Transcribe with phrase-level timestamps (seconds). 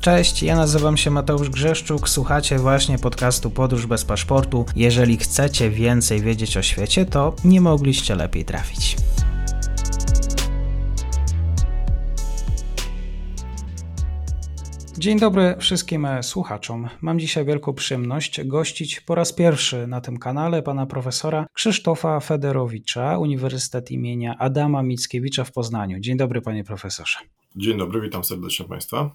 [0.00, 4.66] Cześć, ja nazywam się Mateusz Grzeszczuk, słuchacie właśnie podcastu Podróż bez paszportu.
[4.76, 8.96] Jeżeli chcecie więcej wiedzieć o świecie, to nie mogliście lepiej trafić.
[14.98, 16.88] Dzień dobry wszystkim słuchaczom.
[17.00, 23.18] Mam dzisiaj wielką przyjemność gościć po raz pierwszy na tym kanale pana profesora Krzysztofa Federowicza,
[23.18, 26.00] Uniwersytet imienia Adama Mickiewicza w Poznaniu.
[26.00, 27.18] Dzień dobry panie profesorze.
[27.56, 29.10] Dzień dobry, witam serdecznie państwa.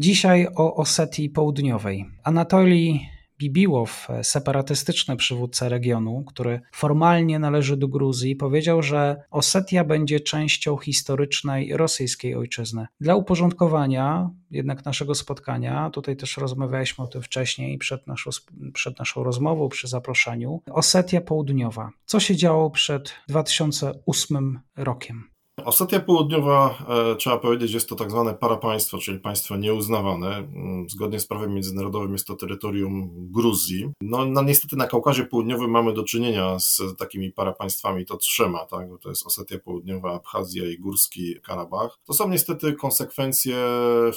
[0.00, 2.06] Dzisiaj o Osetii Południowej.
[2.24, 10.76] Anatolii Bibiłow, separatystyczny przywódca regionu, który formalnie należy do Gruzji, powiedział, że Osetia będzie częścią
[10.76, 12.86] historycznej rosyjskiej ojczyzny.
[13.00, 18.30] Dla uporządkowania jednak naszego spotkania, tutaj też rozmawialiśmy o tym wcześniej przed naszą,
[18.72, 21.90] przed naszą rozmową, przy zaproszeniu, Osetia Południowa.
[22.04, 25.37] Co się działo przed 2008 rokiem?
[25.64, 30.36] Osetia Południowa, e, trzeba powiedzieć, jest to tak zwane parapaństwo, czyli państwo nieuznawane.
[30.36, 33.90] Mm, zgodnie z prawem międzynarodowym jest to terytorium Gruzji.
[34.00, 38.88] No, no niestety na Kaukazie Południowym mamy do czynienia z takimi parapaństwami, to trzema, tak?
[39.00, 41.98] to jest Osetia Południowa, Abchazja i Górski Karabach.
[42.04, 43.56] To są niestety konsekwencje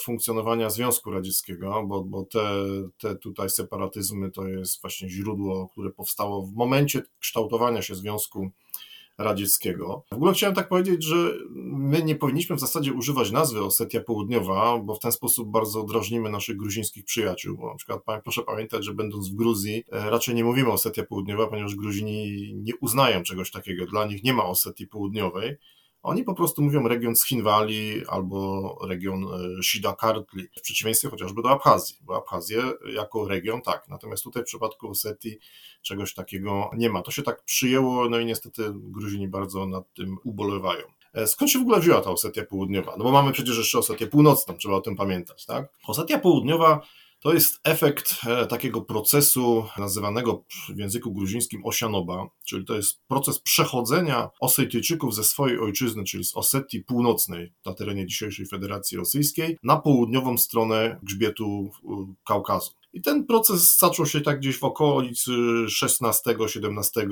[0.03, 2.55] funkcjonowania Związku Radzieckiego, bo, bo te,
[2.97, 8.51] te tutaj separatyzmy to jest właśnie źródło, które powstało w momencie kształtowania się Związku
[9.23, 10.03] radzieckiego.
[10.11, 11.15] W ogóle chciałem tak powiedzieć, że
[11.55, 16.29] my nie powinniśmy w zasadzie używać nazwy Osetia Południowa, bo w ten sposób bardzo drażnimy
[16.29, 17.57] naszych gruzińskich przyjaciół.
[17.57, 21.47] Bo na przykład proszę pamiętać, że będąc w Gruzji, e, raczej nie mówimy Osetia Południowa,
[21.47, 23.85] ponieważ Gruzini nie uznają czegoś takiego.
[23.85, 25.55] Dla nich nie ma Osetii Południowej.
[26.03, 31.97] Oni po prostu mówią region Schinwali albo region e, Shida-Kartli, w przeciwieństwie chociażby do Abchazji,
[32.01, 32.63] bo Abchazję
[32.93, 35.39] jako region tak, natomiast tutaj w przypadku Osetii
[35.81, 37.01] czegoś takiego nie ma.
[37.01, 40.85] To się tak przyjęło, no i niestety Gruzini bardzo nad tym ubolewają.
[41.13, 42.95] E, skąd się w ogóle wzięła ta Osetia Południowa?
[42.97, 45.73] No bo mamy przecież jeszcze Osetię Północną, trzeba o tym pamiętać, tak?
[45.87, 46.81] Osetia Południowa
[47.21, 50.43] to jest efekt e, takiego procesu nazywanego
[50.75, 56.35] w języku gruzińskim osianoba, czyli to jest proces przechodzenia Osetyjczyków ze swojej ojczyzny, czyli z
[56.35, 61.71] Osetii Północnej na terenie dzisiejszej Federacji Rosyjskiej, na południową stronę grzbietu
[62.25, 62.80] Kaukazu.
[62.93, 65.31] I ten proces zaczął się tak gdzieś w okolicy
[65.81, 67.07] XVI-XVII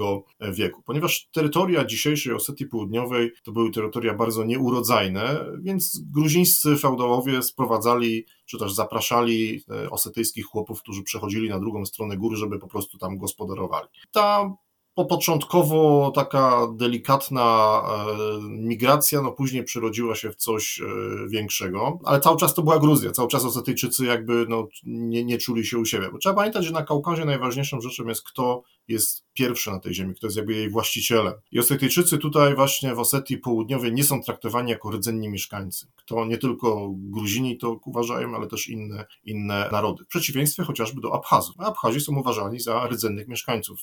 [0.52, 8.26] wieku, ponieważ terytoria dzisiejszej Osetii Południowej to były terytoria bardzo nieurodzajne, więc gruzińscy feudałowie sprowadzali
[8.46, 12.98] czy też zapraszali e, osetyjskich chłopów, którzy przechodzili na drugą stronę góry, żeby po prostu
[12.98, 13.88] tam gospodarowali.
[14.12, 14.56] Ta
[15.06, 20.86] początkowo taka delikatna e, migracja, no później przerodziła się w coś e,
[21.30, 25.66] większego, ale cały czas to była Gruzja, cały czas Osetyjczycy jakby no, nie, nie czuli
[25.66, 26.10] się u siebie.
[26.12, 30.16] Bo trzeba pamiętać, że na Kaukazie najważniejszą rzeczą jest kto jest pierwszy na tej ziemi,
[30.16, 31.34] kto jest jakby jej właścicielem.
[31.52, 35.88] I Osetyjczycy tutaj właśnie w Osetii Południowej nie są traktowani jako rdzenni mieszkańcy.
[36.06, 40.04] To nie tylko Gruzini to uważają, ale też inne, inne narody.
[40.04, 41.56] W przeciwieństwie chociażby do Abchazów.
[41.60, 43.80] Abchazi są uważani za rdzennych mieszkańców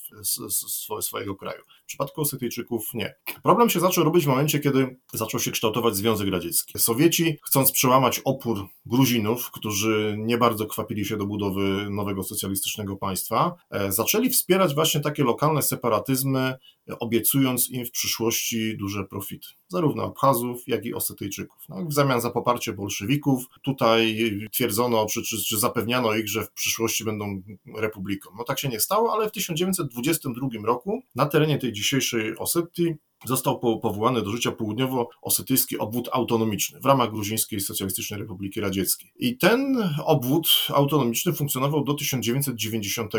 [1.01, 1.63] swojego kraju.
[1.85, 3.15] W przypadku Osetyjczyków nie.
[3.43, 6.79] Problem się zaczął robić w momencie, kiedy zaczął się kształtować Związek Radziecki.
[6.79, 13.55] Sowieci, chcąc przełamać opór Gruzinów, którzy nie bardzo kwapili się do budowy nowego socjalistycznego państwa,
[13.71, 16.55] e, zaczęli wspierać właśnie takie lokalne separatyzmy,
[17.01, 21.63] obiecując im w przyszłości duże profity, zarówno Abchazów, jak i Osetyjczyków.
[21.69, 24.19] No, w zamian za poparcie bolszewików tutaj
[24.53, 27.43] twierdzono, czy, czy, czy zapewniano ich, że w przyszłości będą
[27.77, 28.31] republiką.
[28.39, 33.59] No tak się nie stało, ale w 1922 roku na terenie tej dzisiejszej Osetii został
[33.59, 39.13] powołany do życia południowo-osetyjski obwód autonomiczny w ramach Gruzińskiej Socjalistycznej Republiki Radzieckiej.
[39.19, 43.13] I ten obwód autonomiczny funkcjonował do 1990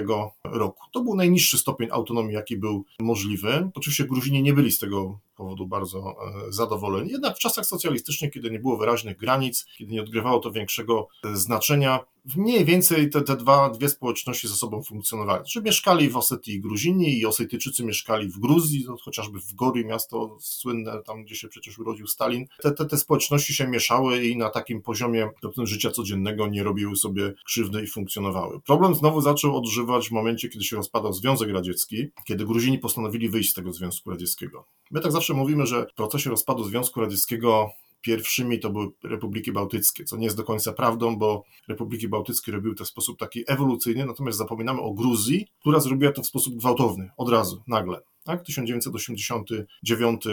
[0.43, 0.83] roku.
[0.93, 3.69] To był najniższy stopień autonomii, jaki był możliwy.
[3.75, 6.15] Oczywiście Gruzini nie byli z tego powodu bardzo
[6.47, 7.09] e, zadowoleni.
[7.11, 11.35] Jednak w czasach socjalistycznych, kiedy nie było wyraźnych granic, kiedy nie odgrywało to większego e,
[11.35, 11.99] znaczenia,
[12.35, 15.43] mniej więcej te, te dwa, dwie społeczności ze sobą funkcjonowały.
[15.43, 20.37] Czy mieszkali w Osetii Gruzini i Osetyjczycy mieszkali w Gruzji, no, chociażby w Gori, miasto
[20.39, 22.45] słynne, tam gdzie się przecież urodził Stalin.
[22.61, 25.29] Te, te, te społeczności się mieszały i na takim poziomie
[25.63, 28.61] życia codziennego nie robiły sobie krzywdy i funkcjonowały.
[28.61, 33.51] Problem znowu zaczął odżywać w momencie, kiedy się rozpadał Związek Radziecki, kiedy Gruzini postanowili wyjść
[33.51, 34.65] z tego Związku Radzieckiego.
[34.91, 37.69] My tak zawsze mówimy, że w procesie rozpadu Związku Radzieckiego
[38.01, 42.75] pierwszymi to były Republiki Bałtyckie, co nie jest do końca prawdą, bo Republiki Bałtyckie robiły
[42.75, 47.09] to w sposób taki ewolucyjny, natomiast zapominamy o Gruzji, która zrobiła to w sposób gwałtowny,
[47.17, 48.01] od razu, nagle.
[48.23, 48.43] Tak?
[48.43, 50.23] 1989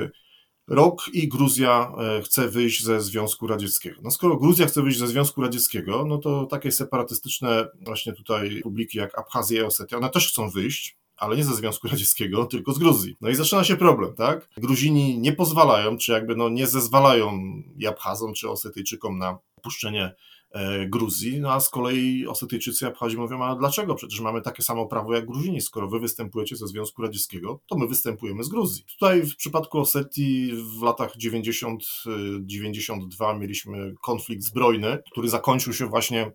[0.68, 4.00] rok i Gruzja e, chce wyjść ze Związku Radzieckiego.
[4.02, 8.98] No skoro Gruzja chce wyjść ze Związku Radzieckiego, no to takie separatystyczne właśnie tutaj republiki
[8.98, 12.78] jak Abchazja i Osetia, one też chcą wyjść, ale nie ze Związku Radzieckiego, tylko z
[12.78, 13.16] Gruzji.
[13.20, 14.48] No i zaczyna się problem, tak?
[14.56, 17.40] Gruzini nie pozwalają, czy jakby no nie zezwalają
[17.88, 20.14] Abchazom, czy Osetyjczykom na opuszczenie
[20.50, 23.94] e, Gruzji, no a z kolei Osetyjczycy i Abchadzi mówią, a dlaczego?
[23.94, 27.88] Przecież mamy takie samo prawo jak Gruzini, skoro wy występujecie ze Związku Radzieckiego, to my
[27.88, 28.84] występujemy z Gruzji.
[28.84, 36.32] Tutaj w przypadku Osetii w latach 90-92 mieliśmy konflikt zbrojny, który zakończył się właśnie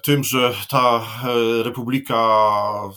[0.00, 2.42] tym, że ta e, republika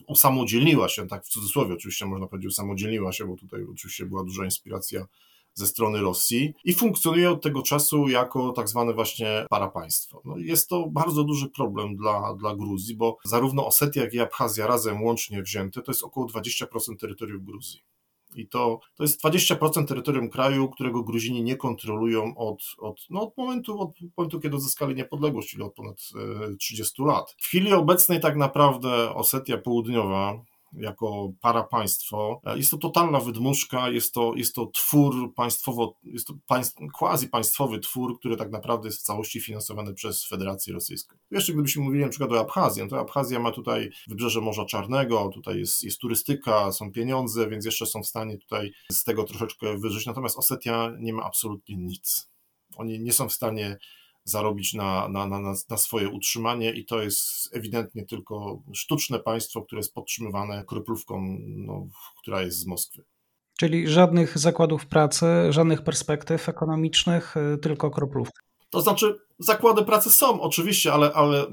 [0.07, 4.45] usamodzielniła się, tak w cudzysłowie oczywiście można powiedzieć usamodzielniła się, bo tutaj oczywiście była duża
[4.45, 5.05] inspiracja
[5.53, 10.21] ze strony Rosji i funkcjonuje od tego czasu jako tak zwane właśnie parapaństwo.
[10.25, 14.67] No jest to bardzo duży problem dla, dla Gruzji, bo zarówno Osetia, jak i Abchazja
[14.67, 16.65] razem łącznie wzięte to jest około 20%
[16.99, 17.79] terytorium Gruzji.
[18.35, 23.37] I to, to jest 20% terytorium kraju, którego Gruzini nie kontrolują od, od, no od,
[23.37, 25.97] momentu, od momentu, kiedy uzyskali niepodległość, czyli od ponad
[26.59, 27.35] 30 e, lat.
[27.37, 30.39] W chwili obecnej tak naprawdę Osetia Południowa,
[30.77, 32.41] jako parapaństwo.
[32.55, 37.79] Jest to totalna wydmuszka, jest to, jest to twór państwowo, jest to państw, quasi państwowy
[37.79, 41.17] twór, który tak naprawdę jest w całości finansowany przez Federację Rosyjską.
[41.31, 45.29] Jeszcze gdybyśmy mówili na przykład o Abchazji, no to Abchazja ma tutaj wybrzeże Morza Czarnego,
[45.33, 49.77] tutaj jest, jest turystyka, są pieniądze, więc jeszcze są w stanie tutaj z tego troszeczkę
[49.77, 52.29] wyżyć, natomiast Osetia nie ma absolutnie nic.
[52.77, 53.77] Oni nie są w stanie
[54.25, 59.79] zarobić na, na, na, na swoje utrzymanie i to jest ewidentnie tylko sztuczne państwo, które
[59.79, 61.87] jest podtrzymywane kroplówką, no,
[62.21, 63.03] która jest z Moskwy.
[63.57, 68.41] Czyli żadnych zakładów pracy, żadnych perspektyw ekonomicznych, y, tylko kroplówka.
[68.69, 71.47] To znaczy, zakłady pracy są oczywiście, ale, ale e,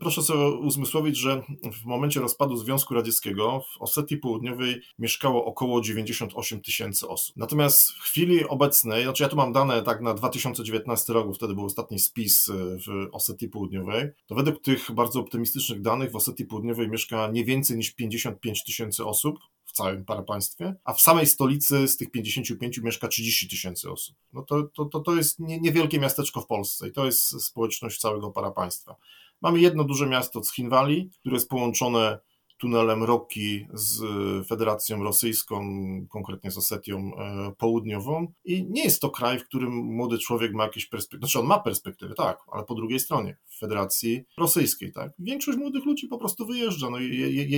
[0.00, 1.42] proszę sobie uzmysłowić, że
[1.82, 7.36] w momencie rozpadu Związku Radzieckiego w Osetii Południowej mieszkało około 98 tysięcy osób.
[7.36, 11.64] Natomiast w chwili obecnej, znaczy ja tu mam dane tak na 2019 rok, wtedy był
[11.64, 16.88] ostatni spis e, w Osetii Południowej, to według tych bardzo optymistycznych danych w Osetii Południowej
[16.88, 19.38] mieszka nie więcej niż 55 tysięcy osób,
[19.72, 24.16] w całym parapaństwie, a w samej stolicy z tych 55 mieszka 30 tysięcy osób.
[24.32, 28.00] No to, to, to, to jest nie, niewielkie miasteczko w Polsce i to jest społeczność
[28.00, 28.96] całego parapaństwa.
[29.40, 32.18] Mamy jedno duże miasto Cchinwali, które jest połączone
[32.62, 34.02] tunelem Roki z
[34.46, 35.64] Federacją Rosyjską,
[36.08, 38.32] konkretnie z Osetią e, Południową.
[38.44, 41.58] I nie jest to kraj, w którym młody człowiek ma jakieś perspektywy, znaczy on ma
[41.58, 45.12] perspektywy, tak, ale po drugiej stronie, w Federacji Rosyjskiej, tak.
[45.18, 46.90] Większość młodych ludzi po prostu wyjeżdża.
[46.90, 46.98] No,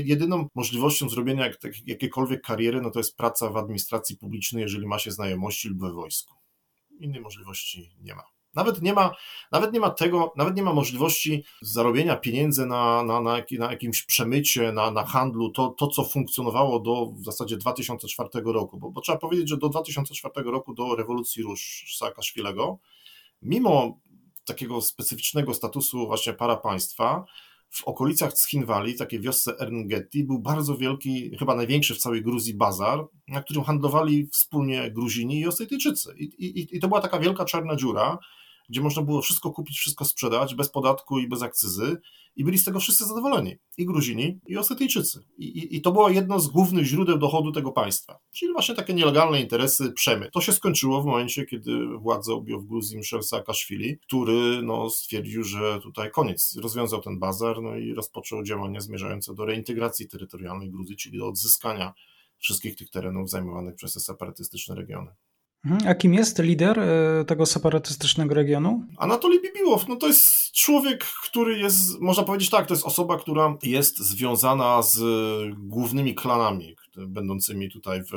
[0.05, 4.99] jedyną możliwością zrobienia jak, jakiejkolwiek kariery, no to jest praca w administracji publicznej, jeżeli ma
[4.99, 6.35] się znajomości lub we wojsku.
[7.01, 8.34] Innej możliwości nie ma.
[8.55, 9.15] Nawet nie ma,
[9.53, 14.03] nawet nie ma tego, nawet nie ma możliwości zarobienia pieniędzy na, na, na, na jakimś
[14.03, 19.01] przemycie, na, na handlu, to, to co funkcjonowało do w zasadzie 2004 roku, bo, bo
[19.01, 22.79] trzeba powiedzieć, że do 2004 roku, do rewolucji róż Saakaszwilego,
[23.43, 23.99] mimo
[24.45, 27.25] takiego specyficznego statusu właśnie para państwa,
[27.75, 33.07] w okolicach Cchinwali, takiej wiosce Erngetty, był bardzo wielki, chyba największy w całej Gruzji bazar,
[33.29, 36.15] na którym handlowali wspólnie Gruzini i Osetyjczycy.
[36.19, 38.19] I, i, I to była taka wielka czarna dziura,
[38.69, 41.97] gdzie można było wszystko kupić, wszystko sprzedać bez podatku i bez akcyzy
[42.37, 45.25] i byli z tego wszyscy zadowoleni, i Gruzini, i Osetyjczycy.
[45.39, 48.95] I, i, I, to było jedno z głównych źródeł dochodu tego państwa, czyli właśnie takie
[48.95, 50.33] nielegalne interesy, przemyt.
[50.33, 55.45] To się skończyło w momencie, kiedy władzę objął w Gruzji Michel Saakaszwili, który no, stwierdził,
[55.45, 60.97] że tutaj koniec, rozwiązał ten bazar no i rozpoczął działania zmierzające do reintegracji terytorialnej Gruzji,
[60.97, 61.95] czyli do odzyskania
[62.39, 65.11] wszystkich tych terenów zajmowanych przez te separatystyczne regiony.
[65.65, 65.89] Mhm.
[65.89, 68.87] A kim jest lider e, tego separatystycznego regionu?
[68.99, 73.57] Anatolij Bibiłow, no to jest człowiek, który jest, można powiedzieć tak, to jest osoba, która
[73.63, 75.01] jest związana z
[75.59, 78.13] głównymi klanami będącymi tutaj w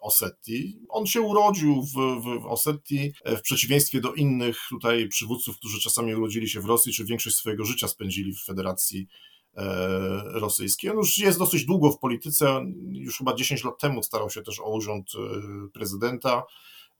[0.00, 0.78] Osetii.
[0.88, 6.48] On się urodził w, w Osetii w przeciwieństwie do innych tutaj przywódców, którzy czasami urodzili
[6.48, 9.06] się w Rosji, czy większość swojego życia spędzili w Federacji
[9.56, 9.62] e,
[10.24, 10.90] rosyjskiej.
[10.90, 14.60] On już jest dosyć długo w polityce, już chyba 10 lat temu starał się też
[14.60, 16.42] o urząd e, prezydenta.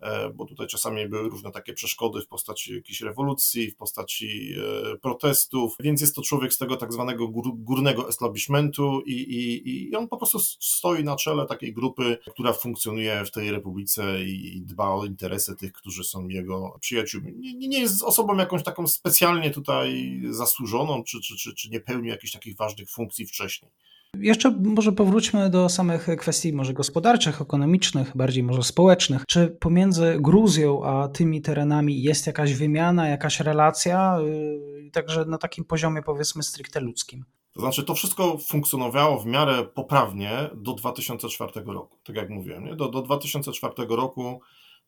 [0.03, 4.55] E, bo tutaj czasami były różne takie przeszkody w postaci jakiejś rewolucji, w postaci
[4.93, 9.97] e, protestów, więc jest to człowiek z tego tak zwanego górnego establishmentu i, i, i
[9.97, 14.89] on po prostu stoi na czele takiej grupy, która funkcjonuje w tej republice i dba
[14.89, 17.33] o interesy tych, którzy są jego przyjaciółmi.
[17.37, 22.09] Nie, nie jest osobą jakąś taką specjalnie tutaj zasłużoną, czy, czy, czy, czy nie pełni
[22.09, 23.71] jakichś takich ważnych funkcji wcześniej.
[24.19, 29.23] Jeszcze może powróćmy do samych kwestii może gospodarczych, ekonomicznych, bardziej może społecznych.
[29.29, 35.65] Czy pomiędzy Gruzją a tymi terenami jest jakaś wymiana, jakaś relacja, yy, także na takim
[35.65, 37.25] poziomie powiedzmy stricte ludzkim?
[37.53, 42.65] To znaczy, to wszystko funkcjonowało w miarę poprawnie do 2004 roku, tak jak mówiłem.
[42.65, 42.77] Nie?
[42.77, 44.41] Do, do 2004 roku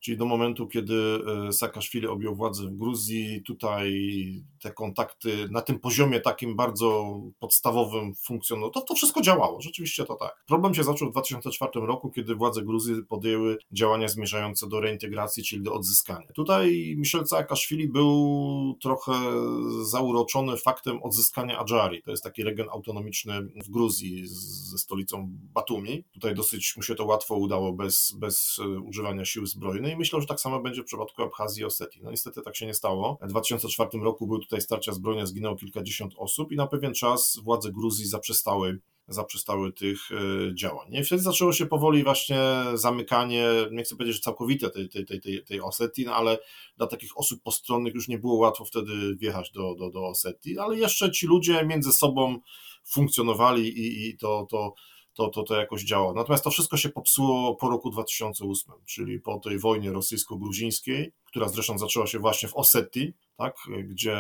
[0.05, 1.19] czyli do momentu, kiedy
[1.49, 3.93] e, Saakaszwili objął władzę w Gruzji, tutaj
[4.63, 10.15] te kontakty na tym poziomie takim bardzo podstawowym funkcjonowały, to, to wszystko działało, rzeczywiście to
[10.15, 10.45] tak.
[10.47, 15.63] Problem się zaczął w 2004 roku, kiedy władze Gruzji podjęły działania zmierzające do reintegracji, czyli
[15.63, 16.27] do odzyskania.
[16.35, 19.13] Tutaj Michel Saakaszwili był trochę
[19.83, 26.05] zauroczony faktem odzyskania Adżari, to jest taki region autonomiczny w Gruzji ze stolicą Batumi.
[26.13, 30.27] Tutaj dosyć mu się to łatwo udało bez, bez e, używania siły zbrojnej i że
[30.29, 32.01] tak samo będzie w przypadku Abchazji i Osetii.
[32.03, 33.19] No niestety tak się nie stało.
[33.23, 37.73] W 2004 roku były tutaj starcia zbrojne, zginęło kilkadziesiąt osób i na pewien czas władze
[37.73, 40.95] Gruzji zaprzestały zaprzestały tych e, działań.
[40.95, 42.39] I wtedy zaczęło się powoli właśnie
[42.75, 46.39] zamykanie, nie chcę powiedzieć, że całkowite tej, tej, tej, tej, tej Osetii, no ale
[46.77, 50.77] dla takich osób postronnych już nie było łatwo wtedy wjechać do, do, do Osetii, ale
[50.77, 52.39] jeszcze ci ludzie między sobą
[52.85, 54.75] funkcjonowali i, i to, to
[55.15, 56.13] to, to, to jakoś działa.
[56.13, 61.79] Natomiast to wszystko się popsuło po roku 2008, czyli po tej wojnie rosyjsko-gruzińskiej, która zresztą
[61.79, 64.17] zaczęła się właśnie w Osetii, tak, gdzie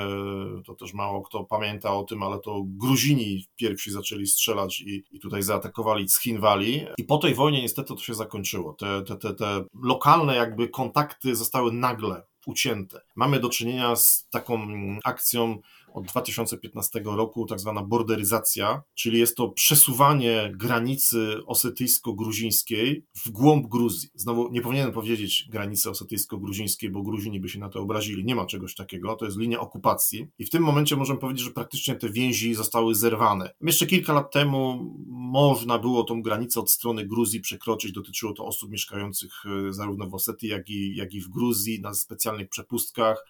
[0.66, 5.20] to też mało kto pamięta o tym, ale to Gruzini pierwsi zaczęli strzelać i, i
[5.20, 6.86] tutaj zaatakowali Cchinwali.
[6.98, 8.72] I po tej wojnie niestety to się zakończyło.
[8.72, 13.00] Te, te, te, te lokalne jakby kontakty zostały nagle ucięte.
[13.14, 14.68] Mamy do czynienia z taką
[15.04, 15.58] akcją
[15.94, 24.08] od 2015 roku tak zwana borderyzacja, czyli jest to przesuwanie granicy osetyjsko-gruzińskiej w głąb Gruzji.
[24.14, 28.24] Znowu nie powinienem powiedzieć granicy osetyjsko-gruzińskiej, bo Gruzini by się na to obrazili.
[28.24, 30.26] Nie ma czegoś takiego, to jest linia okupacji.
[30.38, 33.54] I w tym momencie możemy powiedzieć, że praktycznie te więzi zostały zerwane.
[33.60, 37.92] Jeszcze kilka lat temu można było tą granicę od strony Gruzji przekroczyć.
[37.92, 41.94] Dotyczyło to osób mieszkających e, zarówno w Osetii, jak i, jak i w Gruzji na
[41.94, 43.24] specjalnych przepustkach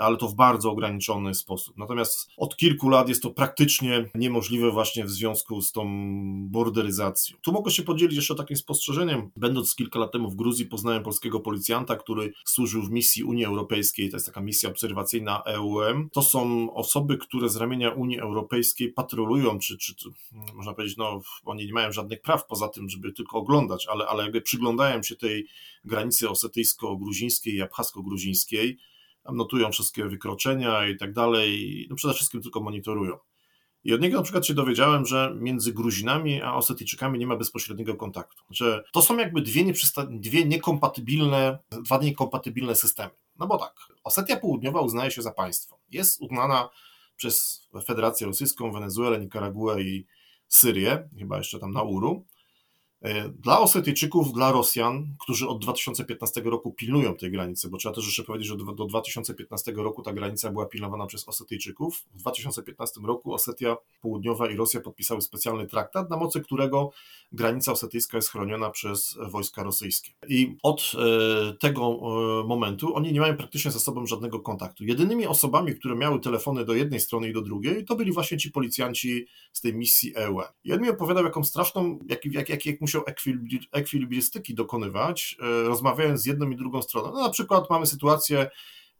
[0.00, 1.78] ale to w bardzo ograniczony sposób.
[1.78, 5.86] Natomiast od kilku lat jest to praktycznie niemożliwe właśnie w związku z tą
[6.50, 7.36] borderyzacją.
[7.42, 9.30] Tu mogę się podzielić jeszcze takim spostrzeżeniem.
[9.36, 14.10] Będąc kilka lat temu w Gruzji, poznałem polskiego policjanta, który służył w misji Unii Europejskiej,
[14.10, 16.08] to jest taka misja obserwacyjna EUM.
[16.12, 19.94] To są osoby, które z ramienia Unii Europejskiej patrolują, czy, czy,
[20.54, 24.22] można powiedzieć, no oni nie mają żadnych praw poza tym, żeby tylko oglądać, ale, ale
[24.22, 25.46] jakby przyglądają się tej
[25.84, 28.76] granicy osetyjsko-gruzińskiej i abchasko-gruzińskiej
[29.32, 33.18] notują wszystkie wykroczenia i tak dalej, no przede wszystkim tylko monitorują.
[33.84, 37.94] I od niego na przykład się dowiedziałem, że między Gruzinami a Osetyjczykami nie ma bezpośredniego
[37.94, 38.44] kontaktu.
[38.50, 39.72] Że to są jakby dwie,
[40.10, 43.10] dwie niekompatybilne, dwa niekompatybilne systemy.
[43.38, 43.74] No bo tak,
[44.04, 45.78] Osetia Południowa uznaje się za państwo.
[45.90, 46.68] Jest uznana
[47.16, 50.06] przez Federację Rosyjską, Wenezuelę, Nikaraguę i
[50.48, 52.26] Syrię, chyba jeszcze tam Nauru,
[53.42, 58.24] dla Osetyjczyków, dla Rosjan, którzy od 2015 roku pilnują tej granicy, bo trzeba też jeszcze
[58.24, 62.04] powiedzieć, że do 2015 roku ta granica była pilnowana przez Osetyjczyków.
[62.14, 66.90] W 2015 roku Osetia Południowa i Rosja podpisały specjalny traktat, na mocy którego
[67.32, 70.10] granica osetyjska jest chroniona przez wojska rosyjskie.
[70.28, 71.82] I od e, tego
[72.42, 74.84] e, momentu oni nie mają praktycznie ze sobą żadnego kontaktu.
[74.84, 78.50] Jedynymi osobami, które miały telefony do jednej strony i do drugiej, to byli właśnie ci
[78.50, 80.40] policjanci z tej misji EU.
[80.64, 83.02] I on mi opowiadał, jaką straszną, jak, jak, jak, jak musiał
[83.72, 87.12] ekwilibrystyki dokonywać, e, rozmawiając z jedną i drugą stroną.
[87.12, 88.50] No, na przykład mamy sytuację,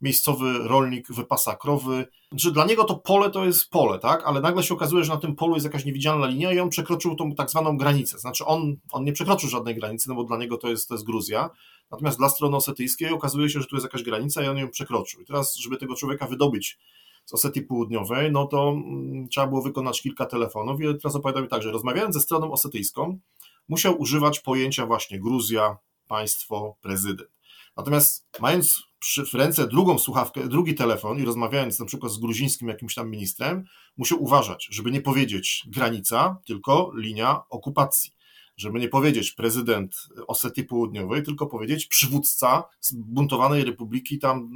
[0.01, 4.23] miejscowy rolnik wypasa krowy, że dla niego to pole to jest pole, tak?
[4.25, 7.15] Ale nagle się okazuje, że na tym polu jest jakaś niewidzialna linia i on przekroczył
[7.15, 8.19] tą tak zwaną granicę.
[8.19, 11.05] Znaczy on, on nie przekroczył żadnej granicy, no bo dla niego to jest, to jest
[11.05, 11.49] Gruzja.
[11.91, 15.21] Natomiast dla strony osetyjskiej okazuje się, że tu jest jakaś granica i on ją przekroczył.
[15.21, 16.79] I teraz, żeby tego człowieka wydobyć
[17.25, 21.49] z Osetii Południowej, no to mm, trzeba było wykonać kilka telefonów i teraz opowiadam mi
[21.49, 23.19] tak, że rozmawiając ze stroną osetyjską,
[23.67, 25.77] musiał używać pojęcia właśnie Gruzja,
[26.07, 27.29] państwo, prezydent.
[27.77, 32.67] Natomiast mając przy, w ręce drugą słuchawkę, drugi telefon i rozmawiając na przykład z gruzińskim
[32.67, 33.63] jakimś tam ministrem,
[33.97, 38.11] musiał uważać, żeby nie powiedzieć granica, tylko linia okupacji.
[38.57, 39.95] Żeby nie powiedzieć prezydent
[40.27, 44.49] Osetii Południowej, tylko powiedzieć przywódca zbuntowanej republiki tam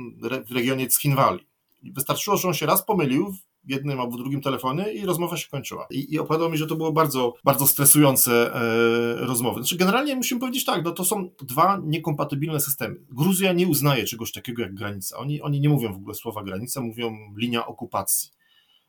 [0.48, 1.48] w regionie Cchinwali.
[1.84, 3.36] Wystarczyło, że on się raz pomylił
[3.68, 5.88] jednym albo drugim telefonie i rozmowa się kończyła.
[5.92, 9.62] I, i opowiadał mi, że to było bardzo, bardzo stresujące e, rozmowy.
[9.62, 12.96] Znaczy, generalnie musimy powiedzieć tak, no to są dwa niekompatybilne systemy.
[13.10, 15.18] Gruzja nie uznaje czegoś takiego jak granica.
[15.18, 18.35] Oni, oni nie mówią w ogóle słowa granica, mówią linia okupacji.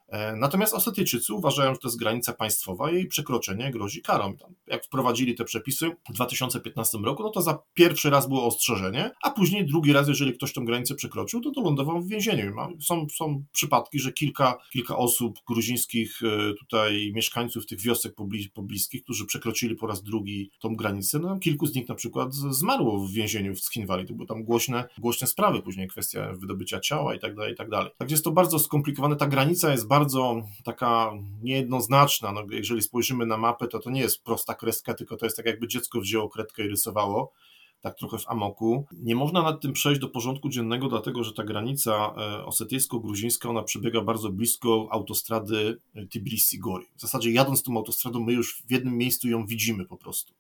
[0.09, 4.37] E, natomiast Osetyjczycy uważają, że to jest granica państwowa jej przekroczenie grozi karą.
[4.67, 9.31] Jak wprowadzili te przepisy w 2015 roku, no to za pierwszy raz było ostrzeżenie, a
[9.31, 12.55] później drugi raz, jeżeli ktoś tę granicę przekroczył, to, to lądował w więzieniu.
[12.81, 18.15] Są, są przypadki, że kilka, kilka osób gruzińskich e, tutaj mieszkańców tych wiosek
[18.55, 22.99] pobliskich, którzy przekroczyli po raz drugi tą granicę, no kilku z nich na przykład zmarło
[22.99, 24.07] w więzieniu w Skinwali.
[24.07, 27.71] To były tam głośne, głośne sprawy, później kwestia wydobycia ciała i tak dalej, i tak
[27.71, 27.91] dalej.
[27.99, 29.17] Także jest to bardzo skomplikowane.
[29.17, 31.13] Ta granica jest bardzo bardzo taka
[31.43, 32.33] niejednoznaczna.
[32.33, 35.47] No, jeżeli spojrzymy na mapę, to to nie jest prosta kreska, tylko to jest tak
[35.47, 37.33] jakby dziecko wzięło kredkę i rysowało.
[37.81, 38.85] tak trochę w amoku.
[38.93, 44.01] Nie można nad tym przejść do porządku dziennego, dlatego że ta granica osetyjsko-gruzińska, ona przebiega
[44.01, 46.85] bardzo blisko autostrady Tbilisi-Gori.
[46.97, 50.35] W zasadzie jadąc tą autostradą, my już w jednym miejscu ją widzimy po prostu.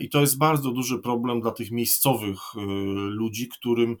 [0.00, 2.40] I to jest bardzo duży problem dla tych miejscowych
[3.08, 3.96] ludzi, którym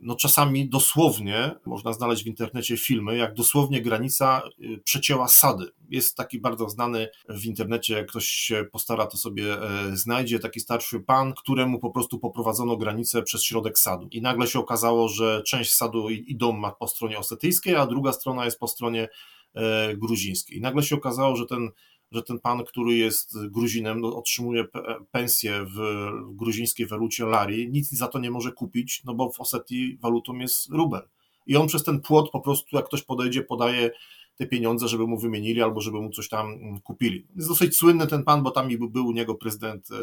[0.00, 5.66] no czasami dosłownie, można znaleźć w internecie filmy, jak dosłownie granica y, przecięła sady.
[5.90, 11.00] Jest taki bardzo znany w internecie, ktoś się postara, to sobie e, znajdzie, taki starszy
[11.00, 14.08] pan, któremu po prostu poprowadzono granicę przez środek sadu.
[14.10, 18.12] I nagle się okazało, że część sadu i dom ma po stronie osetyjskiej, a druga
[18.12, 19.08] strona jest po stronie
[19.54, 20.58] e, gruzińskiej.
[20.58, 21.70] I nagle się okazało, że ten
[22.12, 24.64] że ten pan, który jest Gruzinem, no, otrzymuje
[25.10, 29.98] pensję w, gruzińskiej walucie lari, nic za to nie może kupić, no bo w Osetii
[30.02, 31.02] walutą jest rubel.
[31.46, 33.90] I on przez ten płot po prostu, jak ktoś podejdzie, podaje
[34.36, 37.26] te pieniądze, żeby mu wymienili albo żeby mu coś tam mm, kupili.
[37.36, 39.94] Jest dosyć słynny ten pan, bo tam był u niego prezydent e,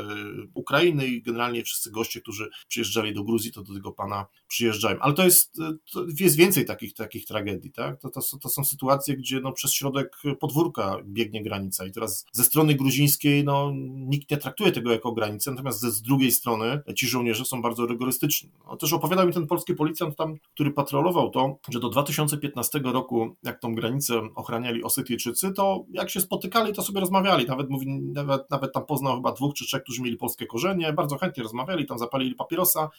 [0.54, 5.00] Ukrainy i generalnie wszyscy goście, którzy przyjeżdżali do Gruzji, to do tego pana przyjeżdżają.
[5.00, 7.72] Ale to jest, e, to jest więcej takich, takich tragedii.
[7.72, 8.00] Tak?
[8.00, 12.44] To, to, to są sytuacje, gdzie no, przez środek podwórka biegnie granica i teraz ze
[12.44, 17.08] strony gruzińskiej no, nikt nie traktuje tego jako granicę, natomiast ze, z drugiej strony ci
[17.08, 18.52] żołnierze są bardzo rygorystyczni.
[18.68, 23.36] No, też opowiadał mi ten polski policjant tam, który patrolował to, że do 2015 roku,
[23.44, 27.46] jak tą granicę ochraniali Osetyjczycy, to jak się spotykali, to sobie rozmawiali.
[27.46, 31.18] Nawet, mówi, nawet, nawet tam poznał chyba dwóch czy trzech, którzy mieli polskie korzenie, bardzo
[31.18, 32.90] chętnie rozmawiali, tam zapalili papierosa.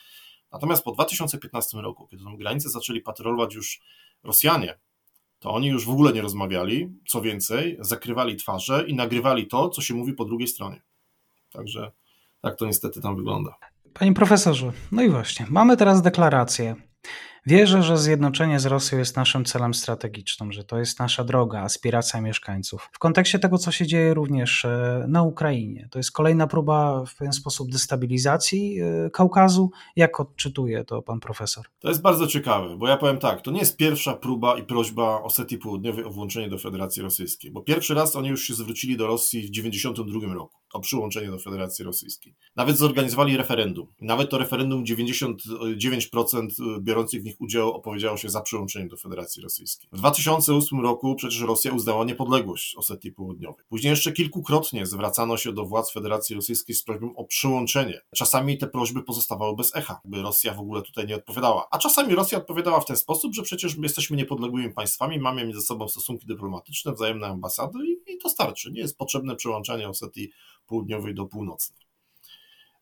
[0.52, 3.80] Natomiast po 2015 roku, kiedy tą granicę zaczęli patrolować już
[4.22, 4.78] Rosjanie,
[5.38, 6.88] to oni już w ogóle nie rozmawiali.
[7.08, 10.82] Co więcej, zakrywali twarze i nagrywali to, co się mówi po drugiej stronie.
[11.52, 11.92] Także
[12.40, 13.56] tak to niestety tam wygląda.
[13.94, 16.76] Panie profesorze, no i właśnie, mamy teraz deklarację
[17.46, 22.20] Wierzę, że zjednoczenie z Rosją jest naszym celem strategicznym, że to jest nasza droga, aspiracja
[22.20, 22.88] mieszkańców.
[22.92, 27.14] W kontekście tego, co się dzieje również e, na Ukrainie, to jest kolejna próba w
[27.16, 29.70] pewien sposób destabilizacji e, Kaukazu.
[29.96, 31.64] Jak odczytuje to pan profesor?
[31.78, 35.22] To jest bardzo ciekawe, bo ja powiem tak, to nie jest pierwsza próba i prośba
[35.22, 39.06] Osetii Południowej o włączenie do Federacji Rosyjskiej, bo pierwszy raz oni już się zwrócili do
[39.06, 42.36] Rosji w 1992 roku o przyłączenie do Federacji Rosyjskiej.
[42.56, 43.86] Nawet zorganizowali referendum.
[44.00, 46.48] Nawet to referendum 99%
[46.80, 49.88] biorących w nich udział opowiedziało się za przyłączeniem do Federacji Rosyjskiej.
[49.92, 53.64] W 2008 roku przecież Rosja uznała niepodległość Osetii Południowej.
[53.68, 58.00] Później jeszcze kilkukrotnie zwracano się do władz Federacji Rosyjskiej z prośbą o przyłączenie.
[58.14, 61.66] Czasami te prośby pozostawały bez echa, by Rosja w ogóle tutaj nie odpowiadała.
[61.70, 65.60] A czasami Rosja odpowiadała w ten sposób, że przecież my jesteśmy niepodległymi państwami, mamy między
[65.60, 68.72] sobą stosunki dyplomatyczne, wzajemne ambasady i, i to starczy.
[68.72, 70.30] Nie jest potrzebne przyłączanie Osetii
[70.66, 71.83] południowej do północnej.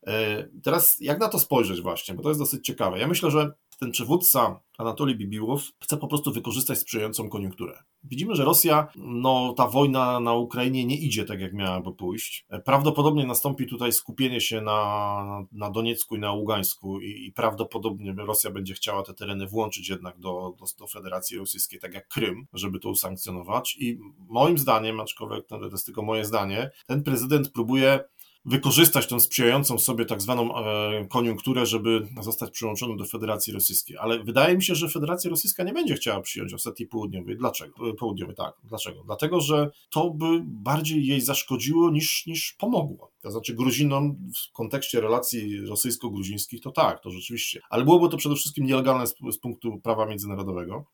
[0.07, 2.99] E, teraz jak na to spojrzeć właśnie, bo to jest dosyć ciekawe.
[2.99, 7.83] Ja myślę, że ten przywódca Anatolii Bibiłow chce po prostu wykorzystać sprzyjającą koniunkturę.
[8.03, 12.45] Widzimy, że Rosja, no ta wojna na Ukrainie nie idzie tak, jak miałaby pójść.
[12.49, 18.15] E, prawdopodobnie nastąpi tutaj skupienie się na, na Doniecku i na Ługańsku i, i prawdopodobnie
[18.17, 22.47] Rosja będzie chciała te tereny włączyć jednak do, do, do Federacji Rosyjskiej, tak jak Krym,
[22.53, 23.77] żeby to usankcjonować.
[23.79, 27.99] I moim zdaniem, aczkolwiek to jest tylko moje zdanie, ten prezydent próbuje
[28.45, 33.97] wykorzystać tą sprzyjającą sobie tak zwaną e, koniunkturę, żeby zostać przyłączonym do Federacji Rosyjskiej.
[33.97, 37.37] Ale wydaje mi się, że Federacja Rosyjska nie będzie chciała przyjąć Osetii Południowej.
[37.37, 37.89] Dlaczego?
[37.89, 38.53] E, południowej, tak.
[38.63, 39.03] Dlaczego?
[39.03, 43.11] Dlatego, że to by bardziej jej zaszkodziło niż, niż pomogło.
[43.21, 44.17] To znaczy Gruzinom
[44.49, 47.61] w kontekście relacji rosyjsko-gruzińskich to tak, to rzeczywiście.
[47.69, 50.85] Ale byłoby to przede wszystkim nielegalne z, z punktu prawa międzynarodowego.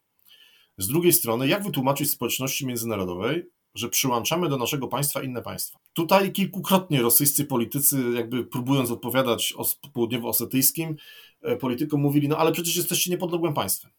[0.77, 5.79] Z drugiej strony, jak wytłumaczyć społeczności międzynarodowej, że przyłączamy do naszego państwa inne państwa.
[5.93, 10.95] Tutaj kilkukrotnie rosyjscy politycy, jakby próbując odpowiadać o południowo-osetyjskim,
[11.41, 13.91] e, politykom mówili, no ale przecież jesteście niepodległym państwem.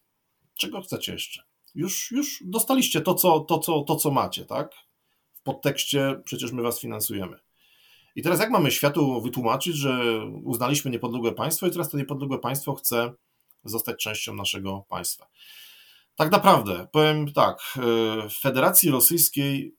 [0.55, 1.43] Czego chcecie jeszcze?
[1.75, 4.73] Już, już dostaliście to co, to, co, to, co macie, tak?
[5.33, 7.39] W podtekście przecież my was finansujemy.
[8.15, 12.75] I teraz jak mamy światu wytłumaczyć, że uznaliśmy niepodległe państwo i teraz to niepodległe państwo
[12.75, 13.13] chce
[13.63, 15.27] zostać częścią naszego państwa?
[16.15, 17.81] Tak naprawdę, powiem tak, e,
[18.29, 19.75] w Federacji Rosyjskiej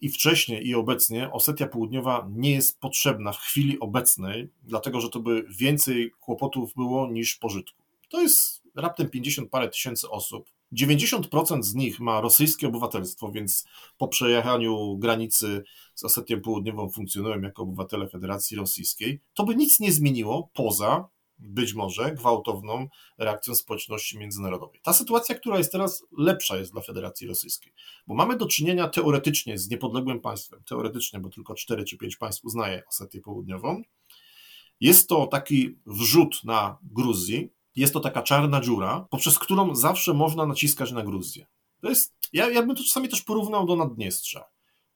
[0.00, 5.20] i wcześniej, i obecnie Osetia Południowa nie jest potrzebna w chwili obecnej, dlatego że to
[5.20, 7.82] by więcej kłopotów było niż pożytku.
[8.08, 10.50] To jest raptem 50 parę tysięcy osób.
[10.72, 13.64] 90% z nich ma rosyjskie obywatelstwo, więc
[13.98, 15.62] po przejechaniu granicy
[15.94, 19.20] z Osetią Południową funkcjonują jako obywatele Federacji Rosyjskiej.
[19.34, 21.08] To by nic nie zmieniło poza
[21.40, 24.80] być może gwałtowną reakcją społeczności międzynarodowej.
[24.82, 27.72] Ta sytuacja, która jest teraz lepsza jest dla Federacji Rosyjskiej,
[28.06, 32.44] bo mamy do czynienia teoretycznie z niepodległym państwem, teoretycznie, bo tylko 4 czy 5 państw
[32.44, 33.82] uznaje Osetię Południową.
[34.80, 40.46] Jest to taki wrzut na Gruzji, jest to taka czarna dziura, poprzez którą zawsze można
[40.46, 41.46] naciskać na Gruzję.
[41.80, 44.44] To jest, ja, ja bym to czasami też porównał do Naddniestrza.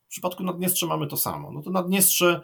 [0.07, 1.53] W przypadku Naddniestrza mamy to samo.
[1.53, 2.41] No to Naddniestrze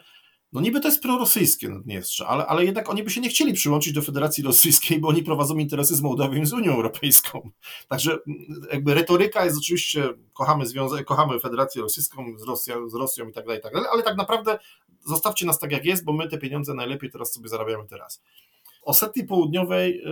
[0.53, 3.93] no niby to jest prorosyjskie Naddniestrze, ale, ale jednak oni by się nie chcieli przyłączyć
[3.93, 7.51] do Federacji Rosyjskiej, bo oni prowadzą interesy z Mołdawią i z Unią Europejską.
[7.89, 13.29] Także mm, jakby retoryka jest oczywiście, kochamy związek, kochamy Federację Rosyjską z, Rosją, z Rosją
[13.29, 14.59] i tak dalej, i tak dalej, ale tak naprawdę
[15.05, 18.23] zostawcie nas tak jak jest, bo my te pieniądze najlepiej teraz sobie zarabiamy teraz.
[18.83, 20.11] Osetii Południowej, e,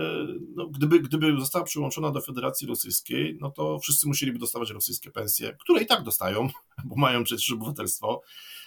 [0.55, 5.57] no, gdyby, gdyby została przyłączona do Federacji Rosyjskiej, no to wszyscy musieliby dostawać rosyjskie pensje,
[5.59, 6.49] które i tak dostają,
[6.85, 8.21] bo mają przecież obywatelstwo.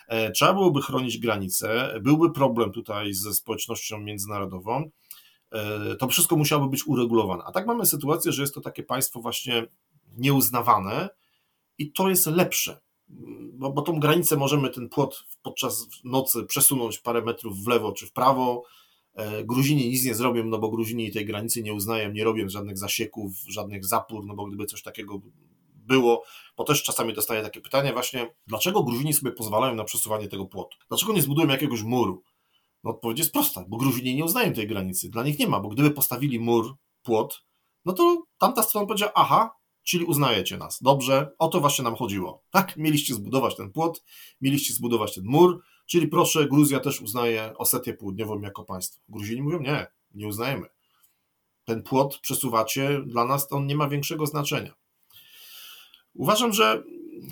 [0.08, 4.90] E, trzeba byłoby chronić granice, byłby problem tutaj ze społecznością międzynarodową.
[5.52, 7.42] E, to wszystko musiałoby być uregulowane.
[7.46, 9.66] A tak mamy sytuację, że jest to takie państwo właśnie
[10.16, 11.08] nieuznawane
[11.78, 12.80] i to jest lepsze.
[13.52, 18.06] Bo, bo tą granicę możemy, ten płot podczas nocy przesunąć parę metrów w lewo czy
[18.06, 18.64] w prawo,
[19.14, 22.78] E, Gruzini nic nie zrobią, no bo Gruzini tej granicy nie uznają, nie robią żadnych
[22.78, 25.20] zasieków, żadnych zapór, no bo gdyby coś takiego
[25.92, 26.24] było,
[26.56, 30.78] bo też czasami dostaję takie pytanie właśnie, dlaczego Gruzini sobie pozwalają na przesuwanie tego płotu?
[30.88, 32.22] Dlaczego nie zbudują jakiegoś muru?
[32.84, 35.68] No odpowiedź jest prosta, bo Gruzini nie uznają tej granicy, dla nich nie ma, bo
[35.68, 37.44] gdyby postawili mur, płot,
[37.84, 39.50] no to tamta strona powiedziała, aha,
[39.82, 42.76] czyli uznajecie nas, dobrze, o to właśnie nam chodziło, tak?
[42.76, 44.04] Mieliście zbudować ten płot,
[44.40, 49.00] mieliście zbudować ten mur, Czyli proszę, Gruzja też uznaje Osetię Południową jako państwo.
[49.08, 50.66] Gruzini mówią, nie, nie uznajemy.
[51.64, 54.74] Ten płot przesuwacie, dla nas on nie ma większego znaczenia.
[56.14, 56.82] Uważam, że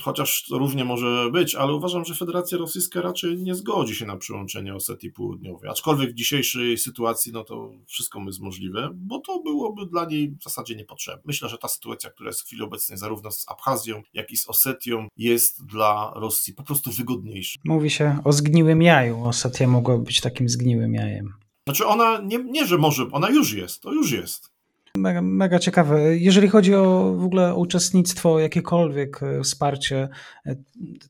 [0.03, 4.17] chociaż to równie może być, ale uważam, że Federacja Rosyjska raczej nie zgodzi się na
[4.17, 5.71] przyłączenie Osetii Południowej.
[5.71, 10.43] Aczkolwiek w dzisiejszej sytuacji no to wszystko jest możliwe, bo to byłoby dla niej w
[10.43, 11.23] zasadzie niepotrzebne.
[11.25, 14.49] Myślę, że ta sytuacja, która jest w chwili obecnej zarówno z Abchazją, jak i z
[14.49, 17.59] Osetią jest dla Rosji po prostu wygodniejsza.
[17.65, 19.25] Mówi się o zgniłym jaju.
[19.25, 21.35] Osetia mogła być takim zgniłym jajem.
[21.67, 24.51] Znaczy ona, nie, nie że może, ona już jest, to już jest.
[24.97, 26.17] Mega, mega ciekawe.
[26.17, 30.09] Jeżeli chodzi o w ogóle o uczestnictwo, jakiekolwiek e, wsparcie
[30.47, 30.57] e,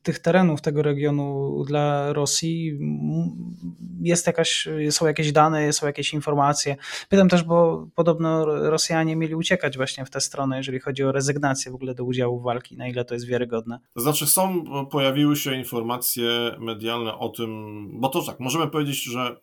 [0.03, 2.79] tych terenów, tego regionu dla Rosji,
[4.01, 6.75] jest jakaś, są jakieś dane, są jakieś informacje.
[7.09, 11.71] Pytam też, bo podobno Rosjanie mieli uciekać właśnie w tę stronę, jeżeli chodzi o rezygnację
[11.71, 13.79] w ogóle do udziału w walki, na ile to jest wiarygodne.
[13.93, 17.49] To znaczy są, pojawiły się informacje medialne o tym,
[17.99, 19.35] bo to tak, możemy powiedzieć, że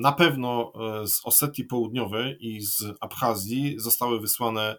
[0.00, 4.78] na pewno e, z Osetii Południowej i z Abchazji zostały wysłane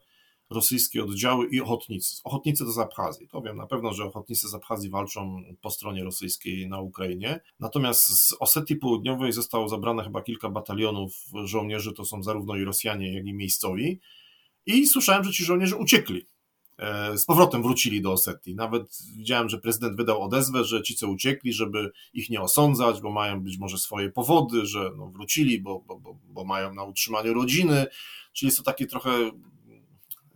[0.50, 2.22] rosyjskie oddziały i ochotnicy.
[2.24, 3.28] Ochotnicy to z Abchazji.
[3.28, 7.40] To wiem na pewno, że ochotnicy z Abchazji walczą po stronie rosyjskiej na Ukrainie.
[7.60, 13.14] Natomiast z Osetii Południowej zostało zabrane chyba kilka batalionów żołnierzy, to są zarówno i Rosjanie,
[13.14, 14.00] jak i miejscowi.
[14.66, 16.26] I słyszałem, że ci żołnierze uciekli.
[16.78, 18.56] E, z powrotem wrócili do Osetii.
[18.56, 23.12] Nawet widziałem, że prezydent wydał odezwę, że ci, co uciekli, żeby ich nie osądzać, bo
[23.12, 27.34] mają być może swoje powody, że no wrócili, bo, bo, bo, bo mają na utrzymaniu
[27.34, 27.88] rodziny.
[28.38, 29.32] Czyli jest to takie trochę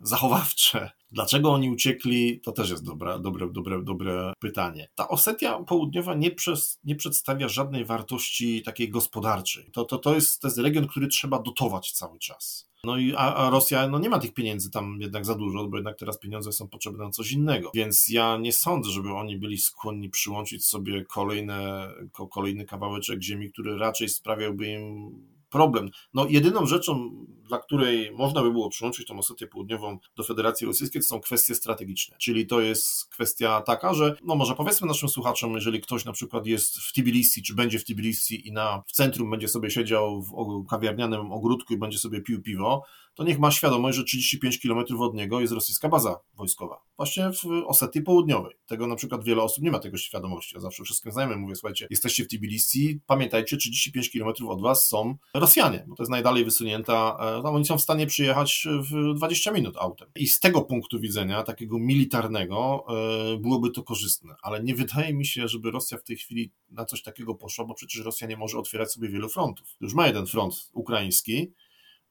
[0.02, 0.92] zachowawcze.
[1.12, 4.90] Dlaczego oni uciekli, to też jest dobre, dobre, dobre, dobre pytanie.
[4.96, 9.72] Ta Osetia Południowa nie, przez, nie przedstawia żadnej wartości takiej gospodarczej.
[9.72, 12.72] To, to, to, jest, to jest region, który trzeba dotować cały czas.
[12.84, 15.78] No i a, a, Rosja no nie ma tych pieniędzy tam jednak za dużo, bo
[15.78, 17.72] jednak teraz pieniądze są potrzebne na coś innego.
[17.74, 21.90] Więc ja nie sądzę, żeby oni byli skłonni przyłączyć sobie kolejne,
[22.32, 25.12] kolejny kawałeczek ziemi, który raczej sprawiałby im
[25.52, 25.90] problem.
[26.14, 27.12] No, jedyną rzeczą,
[27.52, 31.56] dla której można by było przyłączyć tą Osetię Południową do Federacji Rosyjskiej, to są kwestie
[31.56, 32.18] strategiczne.
[32.18, 36.46] Czyli to jest kwestia taka, że no może powiedzmy naszym słuchaczom, jeżeli ktoś na przykład
[36.46, 40.66] jest w Tbilisi, czy będzie w Tbilisi i na, w centrum będzie sobie siedział w
[40.70, 42.84] kawiarnianym ogródku i będzie sobie pił piwo,
[43.14, 46.82] to niech ma świadomość, że 35 km od niego jest rosyjska baza wojskowa.
[46.98, 48.56] Właśnie w Osetii Południowej.
[48.66, 50.56] Tego na przykład wiele osób nie ma tego świadomości.
[50.56, 55.18] Ja zawsze wszystkim znajomym mówię, słuchajcie, jesteście w Tbilisi, pamiętajcie, 35 km od was są
[55.34, 59.52] Rosjanie, bo to jest najdalej wysunięta, e, tam oni są w stanie przyjechać w 20
[59.52, 60.10] minut autem.
[60.16, 62.86] I z tego punktu widzenia, takiego militarnego,
[63.34, 66.86] e, byłoby to korzystne, ale nie wydaje mi się, żeby Rosja w tej chwili na
[66.86, 69.68] coś takiego poszła, bo przecież Rosja nie może otwierać sobie wielu frontów.
[69.82, 71.52] Już ma jeden front ukraiński,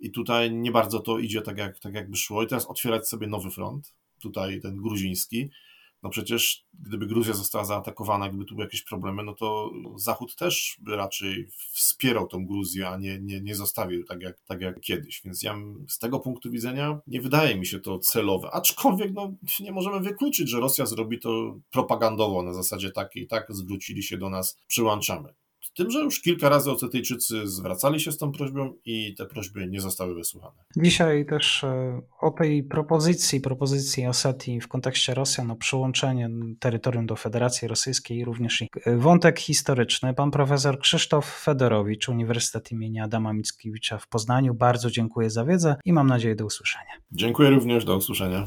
[0.00, 2.42] i tutaj nie bardzo to idzie tak, jak, tak jakby szło.
[2.42, 5.50] I teraz otwierać sobie nowy front, tutaj ten gruziński.
[6.02, 10.76] No przecież gdyby Gruzja została zaatakowana, gdyby tu były jakieś problemy, no to Zachód też
[10.80, 15.22] by raczej wspierał tą Gruzję, a nie, nie, nie zostawił tak jak, tak jak kiedyś.
[15.24, 15.56] Więc ja
[15.88, 18.50] z tego punktu widzenia nie wydaje mi się to celowe.
[18.50, 24.02] Aczkolwiek no, nie możemy wykluczyć, że Rosja zrobi to propagandowo na zasadzie takiej, tak, zwrócili
[24.02, 25.34] się do nas, przyłączamy.
[25.74, 29.68] Z tym, że już kilka razy Ocetyjczycy zwracali się z tą prośbą i te prośby
[29.68, 30.56] nie zostały wysłuchane.
[30.76, 36.30] Dzisiaj też e, o tej propozycji, propozycji Osetii w kontekście Rosjan o przyłączenie
[36.60, 40.14] terytorium do Federacji Rosyjskiej, również i e, wątek historyczny.
[40.14, 44.54] Pan profesor Krzysztof Fedorowicz, Uniwersytet imienia Adama Mickiewicza w Poznaniu.
[44.54, 46.92] Bardzo dziękuję za wiedzę i mam nadzieję do usłyszenia.
[47.12, 48.46] Dziękuję również, do usłyszenia.